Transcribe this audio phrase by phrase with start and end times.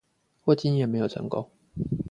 [0.43, 1.47] 霍金也沒有成功